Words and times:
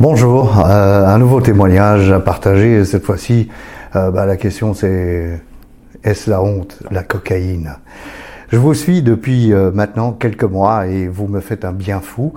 Bonjour, 0.00 0.58
euh, 0.66 1.04
un 1.04 1.18
nouveau 1.18 1.42
témoignage 1.42 2.10
à 2.10 2.20
partager. 2.20 2.86
Cette 2.86 3.04
fois-ci, 3.04 3.50
euh, 3.94 4.10
bah, 4.10 4.24
la 4.24 4.38
question 4.38 4.72
c'est 4.72 5.42
est-ce 6.02 6.30
la 6.30 6.42
honte, 6.42 6.78
la 6.90 7.02
cocaïne? 7.02 7.74
Je 8.48 8.56
vous 8.56 8.72
suis 8.72 9.02
depuis 9.02 9.52
euh, 9.52 9.70
maintenant 9.70 10.12
quelques 10.12 10.44
mois 10.44 10.86
et 10.86 11.06
vous 11.06 11.28
me 11.28 11.40
faites 11.40 11.66
un 11.66 11.72
bien 11.72 12.00
fou. 12.00 12.32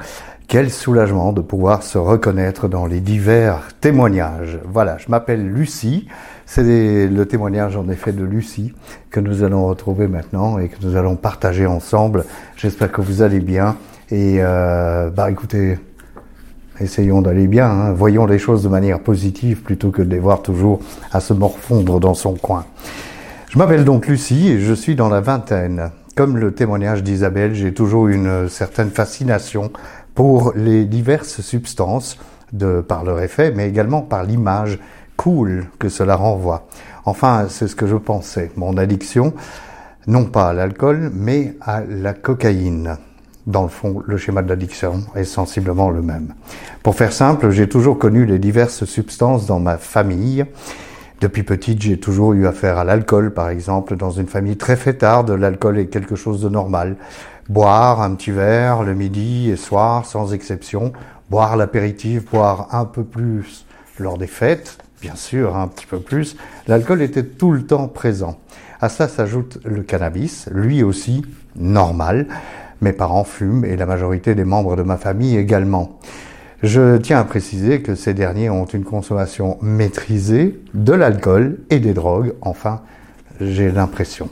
Quel 0.49 0.69
soulagement 0.71 1.31
de 1.31 1.39
pouvoir 1.39 1.83
se 1.83 1.97
reconnaître 1.97 2.67
dans 2.67 2.85
les 2.85 2.99
divers 2.99 3.69
témoignages. 3.79 4.59
Voilà, 4.65 4.97
je 4.97 5.05
m'appelle 5.07 5.47
Lucie. 5.47 6.09
C'est 6.45 7.07
le 7.07 7.25
témoignage 7.25 7.77
en 7.77 7.87
effet 7.87 8.11
de 8.11 8.25
Lucie 8.25 8.73
que 9.09 9.21
nous 9.21 9.41
allons 9.41 9.67
retrouver 9.67 10.09
maintenant 10.09 10.59
et 10.59 10.67
que 10.67 10.85
nous 10.85 10.97
allons 10.97 11.15
partager 11.15 11.65
ensemble. 11.65 12.25
J'espère 12.57 12.91
que 12.91 12.99
vous 12.99 13.21
allez 13.21 13.39
bien. 13.39 13.77
Et 14.11 14.41
bah 14.41 15.31
écoutez, 15.31 15.79
essayons 16.79 17.21
d'aller 17.21 17.47
bien, 17.47 17.69
hein. 17.69 17.93
voyons 17.93 18.25
les 18.25 18.39
choses 18.39 18.63
de 18.63 18.69
manière 18.69 18.99
positive 18.99 19.61
plutôt 19.61 19.91
que 19.91 20.01
de 20.01 20.09
les 20.09 20.19
voir 20.19 20.41
toujours 20.41 20.79
à 21.11 21.19
se 21.19 21.33
morfondre 21.33 21.99
dans 21.99 22.13
son 22.13 22.33
coin. 22.33 22.65
Je 23.49 23.57
m'appelle 23.57 23.85
donc 23.85 24.07
Lucie 24.07 24.49
et 24.49 24.59
je 24.59 24.73
suis 24.73 24.95
dans 24.95 25.09
la 25.09 25.21
vingtaine. 25.21 25.91
Comme 26.15 26.37
le 26.37 26.53
témoignage 26.53 27.03
d'Isabelle, 27.03 27.53
j'ai 27.53 27.73
toujours 27.73 28.07
une 28.07 28.49
certaine 28.49 28.89
fascination 28.89 29.71
pour 30.15 30.53
les 30.55 30.85
diverses 30.85 31.41
substances, 31.41 32.17
de, 32.51 32.81
par 32.81 33.03
leur 33.03 33.19
effet, 33.21 33.51
mais 33.55 33.67
également 33.67 34.01
par 34.01 34.23
l'image 34.23 34.79
cool 35.17 35.65
que 35.79 35.89
cela 35.89 36.15
renvoie. 36.15 36.67
Enfin, 37.05 37.47
c'est 37.49 37.67
ce 37.67 37.75
que 37.75 37.87
je 37.87 37.95
pensais. 37.95 38.51
Mon 38.55 38.77
addiction, 38.77 39.33
non 40.07 40.25
pas 40.25 40.49
à 40.49 40.53
l'alcool, 40.53 41.11
mais 41.13 41.55
à 41.61 41.81
la 41.81 42.13
cocaïne 42.13 42.97
dans 43.45 43.63
le 43.63 43.69
fond, 43.69 44.01
le 44.05 44.17
schéma 44.17 44.41
de 44.41 44.49
l'addiction 44.49 45.01
est 45.15 45.25
sensiblement 45.25 45.89
le 45.89 46.01
même. 46.01 46.33
Pour 46.81 46.95
faire 46.95 47.11
simple, 47.11 47.49
j'ai 47.49 47.67
toujours 47.67 47.99
connu 47.99 48.25
les 48.25 48.39
diverses 48.39 48.85
substances 48.85 49.45
dans 49.45 49.59
ma 49.59 49.77
famille. 49.77 50.45
Depuis 51.19 51.43
petite, 51.43 51.81
j'ai 51.81 51.99
toujours 51.99 52.33
eu 52.33 52.47
affaire 52.47 52.77
à 52.77 52.83
l'alcool, 52.83 53.33
par 53.33 53.49
exemple. 53.49 53.95
Dans 53.95 54.11
une 54.11 54.27
famille 54.27 54.57
très 54.57 54.75
fêtarde, 54.75 55.31
l'alcool 55.31 55.77
est 55.77 55.87
quelque 55.87 56.15
chose 56.15 56.41
de 56.41 56.49
normal. 56.49 56.95
Boire 57.49 58.01
un 58.01 58.15
petit 58.15 58.31
verre 58.31 58.83
le 58.83 58.93
midi 58.93 59.49
et 59.49 59.57
soir, 59.57 60.05
sans 60.05 60.33
exception. 60.33 60.93
Boire 61.29 61.57
l'apéritif, 61.57 62.29
boire 62.31 62.69
un 62.71 62.85
peu 62.85 63.03
plus 63.03 63.65
lors 63.99 64.17
des 64.17 64.27
fêtes, 64.27 64.77
bien 65.01 65.15
sûr, 65.15 65.55
un 65.55 65.67
petit 65.67 65.85
peu 65.85 65.99
plus. 65.99 66.37
L'alcool 66.67 67.01
était 67.01 67.23
tout 67.23 67.51
le 67.51 67.65
temps 67.65 67.87
présent. 67.87 68.39
À 68.81 68.89
ça 68.89 69.07
s'ajoute 69.07 69.59
le 69.63 69.81
cannabis, 69.81 70.49
lui 70.51 70.83
aussi 70.83 71.23
normal. 71.55 72.27
Mes 72.81 72.93
parents 72.93 73.23
fument 73.23 73.65
et 73.65 73.75
la 73.75 73.85
majorité 73.85 74.35
des 74.35 74.45
membres 74.45 74.75
de 74.75 74.83
ma 74.83 74.97
famille 74.97 75.37
également. 75.37 75.99
Je 76.63 76.97
tiens 76.97 77.19
à 77.19 77.23
préciser 77.25 77.81
que 77.81 77.93
ces 77.93 78.13
derniers 78.13 78.49
ont 78.49 78.65
une 78.65 78.85
consommation 78.85 79.57
maîtrisée 79.61 80.61
de 80.73 80.93
l'alcool 80.93 81.57
et 81.69 81.79
des 81.79 81.93
drogues, 81.93 82.33
enfin, 82.41 82.81
j'ai 83.41 83.69
l'impression. 83.69 84.29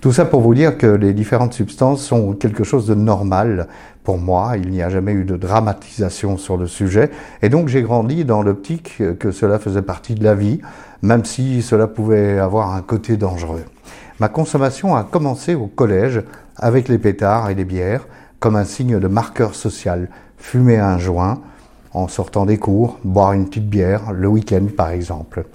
Tout 0.00 0.12
ça 0.12 0.24
pour 0.24 0.40
vous 0.40 0.54
dire 0.54 0.78
que 0.78 0.86
les 0.86 1.12
différentes 1.12 1.52
substances 1.52 2.02
sont 2.02 2.32
quelque 2.32 2.64
chose 2.64 2.86
de 2.86 2.94
normal 2.94 3.68
pour 4.02 4.16
moi. 4.16 4.54
Il 4.56 4.70
n'y 4.70 4.82
a 4.82 4.88
jamais 4.88 5.12
eu 5.12 5.24
de 5.24 5.36
dramatisation 5.36 6.38
sur 6.38 6.56
le 6.56 6.66
sujet. 6.66 7.10
Et 7.42 7.50
donc 7.50 7.68
j'ai 7.68 7.82
grandi 7.82 8.24
dans 8.24 8.42
l'optique 8.42 9.02
que 9.18 9.30
cela 9.30 9.58
faisait 9.58 9.82
partie 9.82 10.14
de 10.14 10.24
la 10.24 10.34
vie, 10.34 10.60
même 11.02 11.26
si 11.26 11.60
cela 11.60 11.86
pouvait 11.86 12.38
avoir 12.38 12.74
un 12.74 12.80
côté 12.80 13.18
dangereux. 13.18 13.62
Ma 14.20 14.28
consommation 14.28 14.94
a 14.94 15.02
commencé 15.02 15.54
au 15.54 15.66
collège 15.66 16.22
avec 16.56 16.88
les 16.88 16.98
pétards 16.98 17.48
et 17.48 17.54
les 17.54 17.64
bières 17.64 18.06
comme 18.38 18.54
un 18.54 18.64
signe 18.64 19.00
de 19.00 19.08
marqueur 19.08 19.54
social. 19.54 20.10
Fumer 20.36 20.76
un 20.76 20.98
joint 20.98 21.40
en 21.94 22.06
sortant 22.06 22.44
des 22.44 22.58
cours, 22.58 22.98
boire 23.02 23.32
une 23.32 23.48
petite 23.48 23.68
bière 23.68 24.12
le 24.12 24.28
week-end 24.28 24.66
par 24.76 24.90
exemple. 24.90 25.46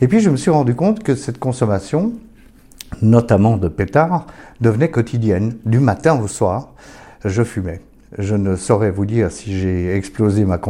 Et 0.00 0.08
puis 0.08 0.20
je 0.20 0.30
me 0.30 0.36
suis 0.36 0.50
rendu 0.50 0.74
compte 0.74 1.02
que 1.02 1.14
cette 1.14 1.38
consommation, 1.38 2.12
notamment 3.02 3.58
de 3.58 3.68
pétards, 3.68 4.26
devenait 4.62 4.90
quotidienne. 4.90 5.58
Du 5.66 5.78
matin 5.78 6.18
au 6.18 6.26
soir, 6.26 6.70
je 7.26 7.42
fumais. 7.44 7.82
Je 8.18 8.36
ne 8.36 8.54
saurais 8.54 8.92
vous 8.92 9.06
dire 9.06 9.32
si 9.32 9.58
j'ai 9.58 9.96
explosé 9.96 10.44
ma, 10.44 10.60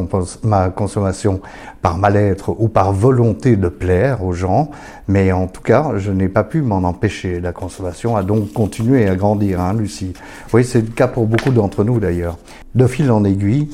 ma, 0.45 0.71
consommation 0.71 1.43
par 1.83 1.99
mal-être 1.99 2.57
ou 2.59 2.69
par 2.69 2.95
volonté 2.95 3.57
de 3.57 3.69
plaire 3.69 4.25
aux 4.25 4.33
gens, 4.33 4.71
mais 5.09 5.31
en 5.31 5.47
tout 5.47 5.61
cas, 5.61 5.93
je 5.99 6.11
n'ai 6.11 6.31
pas 6.31 6.43
pu 6.43 6.63
m'en 6.63 6.85
empêcher. 6.85 7.41
La 7.41 7.53
consommation 7.53 8.17
a 8.17 8.23
donc 8.23 8.55
continué 8.55 9.07
à 9.07 9.15
grandir, 9.15 9.61
hein, 9.61 9.75
Lucie. 9.75 10.15
Oui, 10.55 10.65
c'est 10.65 10.81
le 10.81 10.89
cas 10.89 11.07
pour 11.07 11.27
beaucoup 11.27 11.51
d'entre 11.51 11.85
nous 11.85 12.01
d'ailleurs. 12.01 12.39
De 12.75 12.87
fil 12.87 13.11
en 13.11 13.25
aiguille, 13.25 13.69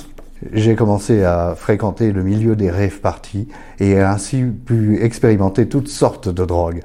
j'ai 0.52 0.74
commencé 0.74 1.22
à 1.22 1.54
fréquenter 1.56 2.10
le 2.10 2.24
milieu 2.24 2.56
des 2.56 2.72
rêves 2.72 3.00
parties 3.00 3.46
et 3.78 4.00
ainsi 4.00 4.42
pu 4.42 5.00
expérimenter 5.00 5.68
toutes 5.68 5.88
sortes 5.88 6.28
de 6.28 6.44
drogues. 6.44 6.82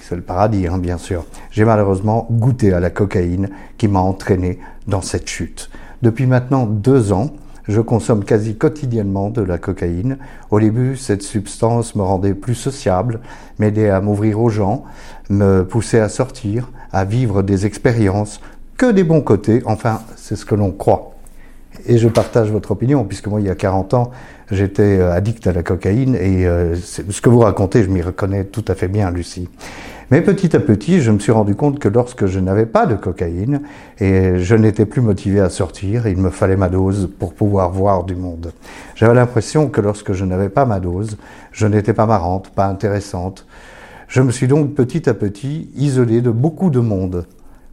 C'est 0.00 0.14
le 0.14 0.22
paradis, 0.22 0.68
hein, 0.68 0.78
bien 0.78 0.98
sûr. 0.98 1.24
J'ai 1.50 1.64
malheureusement 1.64 2.28
goûté 2.30 2.72
à 2.72 2.78
la 2.78 2.90
cocaïne 2.90 3.50
qui 3.78 3.88
m'a 3.88 4.00
entraîné 4.00 4.60
dans 4.86 5.02
cette 5.02 5.28
chute. 5.28 5.70
Depuis 6.02 6.26
maintenant 6.26 6.66
deux 6.66 7.12
ans, 7.12 7.30
je 7.68 7.80
consomme 7.80 8.24
quasi 8.24 8.56
quotidiennement 8.56 9.30
de 9.30 9.42
la 9.42 9.58
cocaïne. 9.58 10.18
Au 10.50 10.58
début, 10.58 10.96
cette 10.96 11.22
substance 11.22 11.94
me 11.94 12.02
rendait 12.02 12.34
plus 12.34 12.54
sociable, 12.54 13.20
m'aidait 13.58 13.90
à 13.90 14.00
m'ouvrir 14.00 14.40
aux 14.40 14.48
gens, 14.48 14.84
me 15.28 15.62
poussait 15.62 16.00
à 16.00 16.08
sortir, 16.08 16.70
à 16.92 17.04
vivre 17.04 17.42
des 17.42 17.66
expériences, 17.66 18.40
que 18.76 18.90
des 18.90 19.04
bons 19.04 19.20
côtés, 19.20 19.62
enfin, 19.66 20.00
c'est 20.16 20.36
ce 20.36 20.44
que 20.44 20.54
l'on 20.54 20.72
croit. 20.72 21.12
Et 21.86 21.98
je 21.98 22.08
partage 22.08 22.50
votre 22.50 22.72
opinion, 22.72 23.04
puisque 23.04 23.28
moi, 23.28 23.40
il 23.40 23.46
y 23.46 23.50
a 23.50 23.54
40 23.54 23.94
ans, 23.94 24.10
j'étais 24.50 24.98
euh, 24.98 25.12
addict 25.12 25.46
à 25.46 25.52
la 25.52 25.62
cocaïne, 25.62 26.14
et 26.14 26.46
euh, 26.46 26.74
ce 26.76 27.20
que 27.20 27.28
vous 27.28 27.40
racontez, 27.40 27.84
je 27.84 27.88
m'y 27.88 28.02
reconnais 28.02 28.44
tout 28.44 28.64
à 28.68 28.74
fait 28.74 28.88
bien, 28.88 29.10
Lucie. 29.10 29.48
Mais 30.10 30.22
petit 30.22 30.56
à 30.56 30.60
petit, 30.60 31.00
je 31.00 31.12
me 31.12 31.20
suis 31.20 31.30
rendu 31.30 31.54
compte 31.54 31.78
que 31.78 31.88
lorsque 31.88 32.26
je 32.26 32.40
n'avais 32.40 32.66
pas 32.66 32.84
de 32.86 32.96
cocaïne 32.96 33.62
et 34.00 34.40
je 34.40 34.56
n'étais 34.56 34.84
plus 34.84 35.00
motivé 35.00 35.38
à 35.38 35.48
sortir, 35.50 36.08
il 36.08 36.16
me 36.16 36.30
fallait 36.30 36.56
ma 36.56 36.68
dose 36.68 37.08
pour 37.16 37.32
pouvoir 37.32 37.70
voir 37.70 38.02
du 38.02 38.16
monde. 38.16 38.52
J'avais 38.96 39.14
l'impression 39.14 39.68
que 39.68 39.80
lorsque 39.80 40.12
je 40.12 40.24
n'avais 40.24 40.48
pas 40.48 40.64
ma 40.64 40.80
dose, 40.80 41.16
je 41.52 41.68
n'étais 41.68 41.92
pas 41.92 42.06
marrante, 42.06 42.50
pas 42.50 42.66
intéressante. 42.66 43.46
Je 44.08 44.20
me 44.20 44.32
suis 44.32 44.48
donc 44.48 44.74
petit 44.74 45.08
à 45.08 45.14
petit 45.14 45.70
isolé 45.76 46.22
de 46.22 46.30
beaucoup 46.30 46.70
de 46.70 46.80
monde 46.80 47.24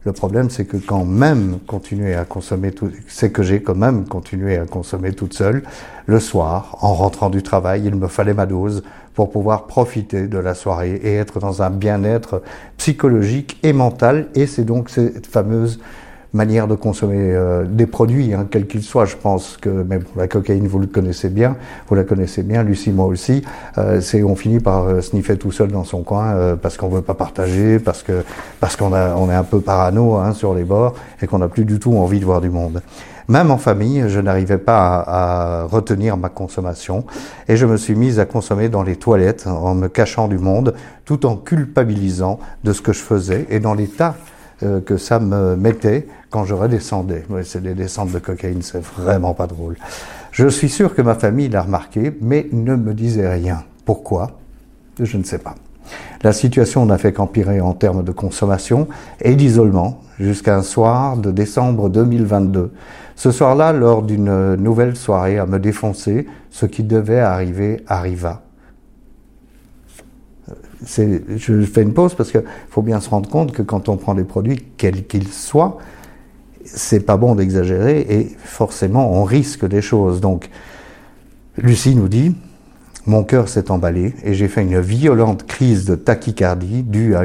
le 0.04 0.12
problème, 0.12 0.48
c'est 0.48 0.64
que 0.64 0.76
quand 0.76 1.04
même 1.04 1.58
continuer 1.66 2.14
à 2.14 2.24
consommer 2.24 2.70
tout, 2.70 2.90
c'est 3.08 3.30
que 3.30 3.42
j'ai 3.42 3.62
quand 3.62 3.74
même 3.74 4.06
continué 4.06 4.56
à 4.56 4.64
consommer 4.64 5.12
toute 5.12 5.34
seule. 5.34 5.62
Le 6.06 6.20
soir, 6.20 6.78
en 6.80 6.94
rentrant 6.94 7.30
du 7.30 7.42
travail, 7.42 7.82
il 7.84 7.94
me 7.94 8.06
fallait 8.06 8.34
ma 8.34 8.46
dose 8.46 8.84
pour 9.14 9.30
pouvoir 9.30 9.66
profiter 9.66 10.28
de 10.28 10.38
la 10.38 10.54
soirée 10.54 10.94
et 11.02 11.16
être 11.16 11.40
dans 11.40 11.62
un 11.62 11.70
bien-être 11.70 12.42
psychologique 12.76 13.58
et 13.64 13.72
mental. 13.72 14.28
Et 14.36 14.46
c'est 14.46 14.64
donc 14.64 14.88
cette 14.88 15.26
fameuse 15.26 15.80
manière 16.32 16.68
de 16.68 16.74
consommer 16.74 17.16
euh, 17.18 17.64
des 17.64 17.86
produits, 17.86 18.34
hein, 18.34 18.46
quels 18.50 18.66
qu'ils 18.66 18.82
soient. 18.82 19.06
Je 19.06 19.16
pense 19.16 19.56
que 19.56 19.68
même 19.68 20.04
la 20.16 20.28
cocaïne, 20.28 20.66
vous 20.66 20.78
le 20.78 20.86
connaissez 20.86 21.28
bien, 21.28 21.56
vous 21.88 21.94
la 21.94 22.04
connaissez 22.04 22.42
bien, 22.42 22.62
Lucie, 22.62 22.92
moi 22.92 23.06
aussi. 23.06 23.42
Euh, 23.78 24.00
c'est 24.00 24.22
on 24.22 24.36
finit 24.36 24.60
par 24.60 24.84
euh, 24.84 25.00
sniffer 25.00 25.36
tout 25.36 25.52
seul 25.52 25.70
dans 25.70 25.84
son 25.84 26.02
coin 26.02 26.34
euh, 26.34 26.56
parce 26.56 26.76
qu'on 26.76 26.88
veut 26.88 27.02
pas 27.02 27.14
partager, 27.14 27.78
parce 27.78 28.02
que 28.02 28.24
parce 28.60 28.76
qu'on 28.76 28.92
a 28.92 29.14
on 29.14 29.30
est 29.30 29.34
un 29.34 29.44
peu 29.44 29.60
parano 29.60 30.16
hein, 30.16 30.32
sur 30.34 30.54
les 30.54 30.64
bords 30.64 30.94
et 31.22 31.26
qu'on 31.26 31.38
n'a 31.38 31.48
plus 31.48 31.64
du 31.64 31.78
tout 31.78 31.96
envie 31.96 32.20
de 32.20 32.24
voir 32.24 32.40
du 32.40 32.50
monde. 32.50 32.82
Même 33.28 33.50
en 33.50 33.58
famille, 33.58 34.04
je 34.08 34.20
n'arrivais 34.20 34.56
pas 34.56 35.00
à, 35.00 35.60
à, 35.60 35.64
retenir 35.64 36.16
ma 36.16 36.30
consommation 36.30 37.04
et 37.46 37.56
je 37.56 37.66
me 37.66 37.76
suis 37.76 37.94
mise 37.94 38.18
à 38.18 38.24
consommer 38.24 38.70
dans 38.70 38.82
les 38.82 38.96
toilettes 38.96 39.46
en 39.46 39.74
me 39.74 39.88
cachant 39.88 40.28
du 40.28 40.38
monde, 40.38 40.74
tout 41.04 41.26
en 41.26 41.36
culpabilisant 41.36 42.38
de 42.64 42.72
ce 42.72 42.80
que 42.80 42.94
je 42.94 43.00
faisais 43.00 43.46
et 43.50 43.60
dans 43.60 43.74
l'état 43.74 44.14
euh, 44.62 44.80
que 44.80 44.96
ça 44.96 45.20
me 45.20 45.54
mettait 45.56 46.08
quand 46.30 46.44
je 46.44 46.54
redescendais. 46.54 47.24
c'est 47.44 47.62
des 47.62 47.74
descentes 47.74 48.10
de 48.10 48.18
cocaïne, 48.18 48.62
c'est 48.62 48.82
vraiment 48.82 49.32
pas 49.32 49.46
drôle. 49.46 49.76
Je 50.32 50.48
suis 50.48 50.68
sûr 50.68 50.94
que 50.94 51.02
ma 51.02 51.14
famille 51.14 51.48
l'a 51.48 51.62
remarqué, 51.62 52.16
mais 52.20 52.48
ne 52.52 52.74
me 52.74 52.92
disait 52.92 53.28
rien. 53.28 53.62
Pourquoi? 53.84 54.38
Je 55.00 55.16
ne 55.16 55.22
sais 55.22 55.38
pas. 55.38 55.54
La 56.22 56.32
situation 56.32 56.84
n'a 56.86 56.98
fait 56.98 57.12
qu'empirer 57.12 57.60
en 57.60 57.72
termes 57.72 58.02
de 58.02 58.12
consommation 58.12 58.88
et 59.20 59.36
d'isolement 59.36 60.00
jusqu'à 60.18 60.56
un 60.56 60.62
soir 60.62 61.16
de 61.16 61.30
décembre 61.30 61.88
2022. 61.88 62.72
Ce 63.14 63.30
soir-là, 63.30 63.72
lors 63.72 64.02
d'une 64.02 64.56
nouvelle 64.56 64.96
soirée 64.96 65.38
à 65.38 65.46
me 65.46 65.58
défoncer, 65.58 66.26
ce 66.50 66.66
qui 66.66 66.82
devait 66.82 67.20
arriver 67.20 67.84
arriva 67.86 68.42
je 70.88 71.62
fais 71.62 71.82
une 71.82 71.92
pause 71.92 72.14
parce 72.14 72.30
qu'il 72.30 72.44
faut 72.70 72.82
bien 72.82 73.00
se 73.00 73.10
rendre 73.10 73.28
compte 73.28 73.52
que 73.52 73.62
quand 73.62 73.88
on 73.88 73.96
prend 73.96 74.14
des 74.14 74.24
produits, 74.24 74.64
quels 74.76 75.06
qu'ils 75.06 75.28
soient, 75.28 75.78
c'est 76.64 77.00
pas 77.00 77.16
bon 77.16 77.34
d'exagérer 77.34 78.00
et 78.00 78.36
forcément 78.38 79.12
on 79.12 79.24
risque 79.24 79.66
des 79.66 79.82
choses. 79.82 80.20
Donc, 80.20 80.48
Lucie 81.56 81.94
nous 81.94 82.08
dit, 82.08 82.34
mon 83.06 83.24
cœur 83.24 83.48
s'est 83.48 83.70
emballé 83.70 84.14
et 84.22 84.34
j'ai 84.34 84.48
fait 84.48 84.62
une 84.62 84.80
violente 84.80 85.46
crise 85.46 85.86
de 85.86 85.94
tachycardie 85.94 86.82
due 86.82 87.14
à, 87.14 87.22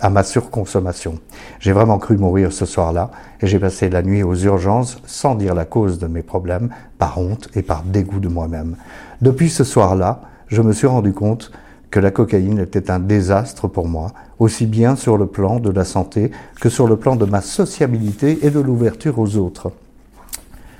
à 0.00 0.10
ma 0.10 0.22
surconsommation. 0.22 1.18
J'ai 1.60 1.72
vraiment 1.72 1.98
cru 1.98 2.18
mourir 2.18 2.52
ce 2.52 2.66
soir-là 2.66 3.10
et 3.40 3.46
j'ai 3.46 3.58
passé 3.58 3.88
la 3.88 4.02
nuit 4.02 4.22
aux 4.22 4.34
urgences 4.34 5.00
sans 5.06 5.34
dire 5.34 5.54
la 5.54 5.64
cause 5.64 5.98
de 5.98 6.06
mes 6.08 6.22
problèmes, 6.22 6.68
par 6.98 7.18
honte 7.18 7.48
et 7.54 7.62
par 7.62 7.84
dégoût 7.84 8.20
de 8.20 8.28
moi-même. 8.28 8.76
Depuis 9.22 9.48
ce 9.48 9.64
soir-là, 9.64 10.20
je 10.48 10.60
me 10.60 10.72
suis 10.72 10.86
rendu 10.86 11.12
compte 11.12 11.52
que 11.90 12.00
la 12.00 12.10
cocaïne 12.10 12.58
était 12.58 12.90
un 12.90 12.98
désastre 12.98 13.68
pour 13.68 13.88
moi, 13.88 14.12
aussi 14.38 14.66
bien 14.66 14.96
sur 14.96 15.16
le 15.16 15.26
plan 15.26 15.58
de 15.58 15.70
la 15.70 15.84
santé 15.84 16.30
que 16.60 16.68
sur 16.68 16.86
le 16.86 16.96
plan 16.96 17.16
de 17.16 17.24
ma 17.24 17.40
sociabilité 17.40 18.38
et 18.42 18.50
de 18.50 18.60
l'ouverture 18.60 19.18
aux 19.18 19.36
autres. 19.36 19.72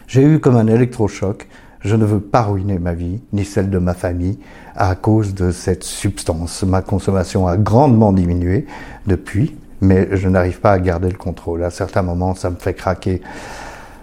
J'ai 0.07 0.23
eu 0.23 0.39
comme 0.39 0.57
un 0.57 0.67
électrochoc 0.67 1.47
je 1.81 1.95
ne 1.95 2.05
veux 2.05 2.21
pas 2.21 2.43
ruiner 2.43 2.79
ma 2.79 2.93
vie, 2.93 3.21
ni 3.33 3.45
celle 3.45 3.71
de 3.71 3.79
ma 3.79 3.95
famille, 3.95 4.39
à 4.75 4.95
cause 4.95 5.35
de 5.35 5.51
cette 5.51 5.85
substance. 5.85 6.65
Ma 6.65 6.83
consommation 6.83 7.47
a 7.47 7.57
grandement 7.57 8.13
diminué 8.13 8.67
depuis, 9.07 9.57
mais 9.81 10.09
je 10.13 10.29
n'arrive 10.29 10.61
pas 10.61 10.73
à 10.73 10.79
garder 10.81 11.09
le 11.09 11.17
contrôle. 11.17 11.63
À 11.63 11.71
certains 11.71 12.03
moments, 12.03 12.35
ça 12.35 12.51
me 12.51 12.57
fait 12.57 12.75
craquer. 12.75 13.23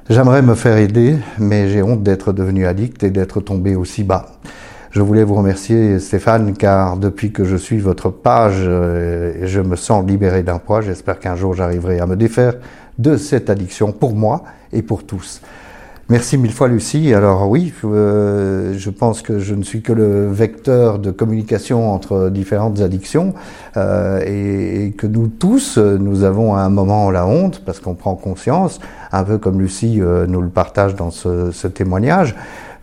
J'aimerais 0.09 0.41
me 0.41 0.55
faire 0.55 0.77
aider, 0.77 1.17
mais 1.37 1.69
j'ai 1.69 1.81
honte 1.81 2.03
d'être 2.03 2.31
devenu 2.31 2.65
addict 2.65 3.03
et 3.03 3.09
d'être 3.09 3.41
tombé 3.41 3.75
aussi 3.75 4.03
bas. 4.03 4.37
Je 4.95 5.01
voulais 5.01 5.25
vous 5.25 5.35
remercier 5.35 5.99
Stéphane 5.99 6.53
car 6.53 6.95
depuis 6.95 7.33
que 7.33 7.43
je 7.43 7.57
suis 7.57 7.79
votre 7.79 8.09
page, 8.09 8.59
euh, 8.59 9.33
je 9.43 9.59
me 9.59 9.75
sens 9.75 10.07
libéré 10.07 10.41
d'un 10.41 10.57
poids. 10.57 10.79
J'espère 10.79 11.19
qu'un 11.19 11.35
jour 11.35 11.53
j'arriverai 11.53 11.99
à 11.99 12.05
me 12.05 12.15
défaire 12.15 12.53
de 12.97 13.17
cette 13.17 13.49
addiction 13.49 13.91
pour 13.91 14.15
moi 14.15 14.45
et 14.71 14.81
pour 14.81 15.05
tous. 15.05 15.41
Merci 16.07 16.37
mille 16.37 16.53
fois 16.53 16.69
Lucie. 16.69 17.13
Alors 17.13 17.49
oui, 17.49 17.73
euh, 17.83 18.73
je 18.77 18.89
pense 18.89 19.21
que 19.21 19.39
je 19.39 19.53
ne 19.53 19.63
suis 19.63 19.81
que 19.81 19.91
le 19.91 20.31
vecteur 20.31 20.99
de 20.99 21.11
communication 21.11 21.91
entre 21.91 22.29
différentes 22.29 22.79
addictions 22.79 23.33
euh, 23.75 24.21
et, 24.25 24.93
que 24.93 25.07
nous 25.07 25.27
tous, 25.27 25.77
nous 25.77 26.23
avons 26.23 26.55
à 26.55 26.61
un 26.61 26.69
moment 26.69 27.11
la 27.11 27.27
honte 27.27 27.61
parce 27.65 27.81
qu'on 27.81 27.95
prend 27.95 28.15
conscience, 28.15 28.79
un 29.11 29.25
peu 29.25 29.39
comme 29.39 29.59
Lucie 29.59 29.99
nous 29.99 30.41
le 30.41 30.47
partage 30.47 30.95
dans 30.95 31.11
ce 31.11 31.67
témoignage. 31.67 32.33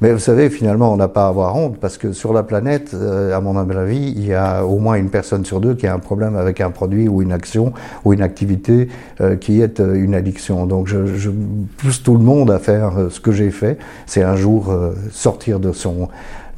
Mais 0.02 0.12
vous 0.12 0.18
savez, 0.18 0.50
finalement, 0.50 0.92
on 0.92 0.96
n'a 0.96 1.06
pas 1.06 1.26
à 1.26 1.28
avoir 1.28 1.54
honte 1.54 1.76
parce 1.78 1.96
que 1.96 2.12
sur 2.12 2.32
la 2.32 2.42
planète, 2.42 2.90
euh, 2.92 3.36
à 3.36 3.40
mon 3.40 3.56
avis, 3.56 4.12
il 4.16 4.26
y 4.26 4.34
a 4.34 4.66
au 4.66 4.80
moins 4.80 4.96
une 4.96 5.10
personne 5.10 5.44
sur 5.44 5.60
deux 5.60 5.76
qui 5.76 5.86
a 5.86 5.94
un 5.94 6.00
problème 6.00 6.34
avec 6.34 6.60
un 6.60 6.72
produit 6.72 7.08
ou 7.08 7.22
une 7.22 7.30
action 7.30 7.72
ou 8.04 8.12
une 8.12 8.20
activité 8.20 8.88
euh, 9.20 9.36
qui 9.36 9.60
est 9.60 9.78
euh, 9.78 9.94
une 9.94 10.16
addiction. 10.16 10.66
Donc 10.66 10.88
je, 10.88 11.30
pousse 11.76 12.02
tout 12.02 12.16
le 12.16 12.24
monde 12.24 12.50
à 12.50 12.58
faire 12.58 12.94
ce 13.10 13.20
que 13.20 13.30
j'ai 13.30 13.52
fait. 13.52 13.78
C'est 14.06 14.24
un 14.24 14.34
jour 14.34 14.74
sortir 15.12 15.60
de 15.60 15.70
son 15.70 16.08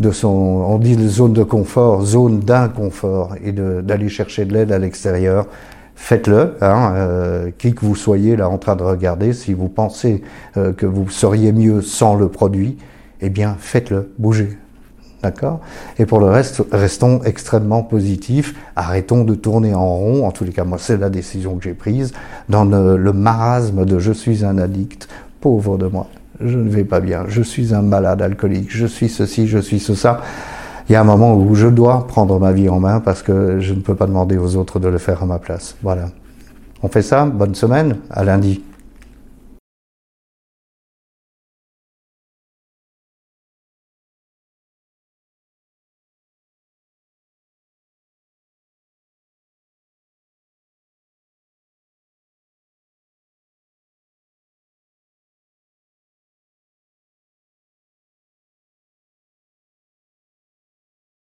de 0.00 0.10
son, 0.10 0.28
on 0.28 0.78
dit 0.78 0.96
zone 1.06 1.34
de 1.34 1.44
confort, 1.44 2.02
zone 2.02 2.40
d'inconfort, 2.40 3.34
et 3.44 3.52
d'aller 3.52 4.08
chercher 4.08 4.46
de 4.46 4.54
l'aide 4.54 4.72
à 4.72 4.78
l'extérieur 4.78 5.46
faites-le, 5.96 6.54
hein, 6.62 7.50
qui 7.58 7.74
que 7.74 7.84
vous 7.84 7.94
soyez 7.94 8.36
là 8.36 8.48
en 8.48 8.58
train 8.58 8.74
de 8.74 8.82
regarder, 8.82 9.34
si 9.34 9.52
vous 9.52 9.68
pensez 9.68 10.22
que 10.54 10.86
vous 10.86 11.08
seriez 11.10 11.52
mieux 11.52 11.82
sans 11.82 12.16
le 12.16 12.28
produit, 12.28 12.76
eh 13.26 13.30
bien 13.30 13.56
faites-le, 13.58 14.12
bougez. 14.18 14.56
D'accord? 15.22 15.60
Et 15.98 16.04
pour 16.04 16.20
le 16.20 16.26
reste, 16.26 16.62
restons 16.70 17.22
extrêmement 17.22 17.82
positifs. 17.82 18.54
Arrêtons 18.76 19.24
de 19.24 19.34
tourner 19.34 19.74
en 19.74 19.96
rond. 19.96 20.26
En 20.26 20.32
tous 20.32 20.44
les 20.44 20.52
cas, 20.52 20.64
moi, 20.64 20.76
c'est 20.78 20.98
la 20.98 21.08
décision 21.08 21.56
que 21.56 21.64
j'ai 21.64 21.72
prise. 21.72 22.12
Dans 22.50 22.64
le, 22.64 23.12
marasme 23.14 23.86
de 23.86 23.98
je 23.98 24.12
suis 24.12 24.44
un 24.44 24.58
addict, 24.58 25.08
pauvre 25.40 25.78
de 25.78 25.86
moi, 25.86 26.08
je 26.40 26.58
ne 26.58 26.68
vais 26.68 26.84
pas 26.84 27.00
bien, 27.00 27.24
je 27.28 27.40
suis 27.40 27.74
un 27.74 27.80
malade 27.80 28.20
alcoolique, 28.20 28.68
je 28.68 28.86
suis 28.86 29.08
ceci, 29.08 29.46
je 29.46 29.58
suis 29.58 29.80
ce, 29.80 29.94
ça. 29.94 30.20
Il 30.90 30.92
y 30.92 30.96
a 30.96 31.00
un 31.00 31.04
moment 31.04 31.34
où 31.34 31.54
je 31.54 31.68
dois 31.68 32.06
prendre 32.06 32.38
ma 32.38 32.52
vie 32.52 32.68
en 32.68 32.78
main 32.78 33.00
parce 33.00 33.22
que 33.22 33.60
je 33.60 33.72
ne 33.72 33.80
peux 33.80 33.94
pas 33.94 34.06
demander 34.06 34.36
aux 34.36 34.56
autres 34.56 34.78
de 34.78 34.88
le 34.88 34.98
faire 34.98 35.22
à 35.22 35.26
ma 35.26 35.38
place. 35.38 35.76
Voilà. 35.82 36.10
On 36.82 36.88
fait 36.88 37.00
ça. 37.00 37.24
Bonne 37.24 37.54
semaine. 37.54 37.96
À 38.10 38.24
lundi. 38.24 38.62